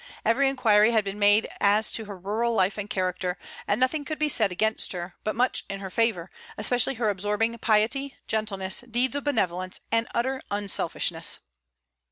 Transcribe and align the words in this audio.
Every 0.25 0.49
inquiry 0.49 0.93
had 0.93 1.03
been 1.05 1.19
made 1.19 1.47
as 1.59 1.91
to 1.91 2.05
her 2.05 2.17
rural 2.17 2.55
life 2.55 2.75
and 2.79 2.89
character, 2.89 3.37
and 3.67 3.79
nothing 3.79 4.03
could 4.03 4.17
be 4.17 4.29
said 4.29 4.51
against 4.51 4.93
her, 4.93 5.13
but 5.23 5.35
much 5.35 5.63
in 5.69 5.79
her 5.79 5.91
favor; 5.91 6.31
especially 6.57 6.95
her 6.95 7.11
absorbing 7.11 7.55
piety, 7.59 8.15
gentleness, 8.27 8.81
deeds 8.81 9.15
of 9.15 9.23
benevolence, 9.25 9.79
and 9.91 10.07
utter 10.11 10.41
unselfishness. 10.49 11.37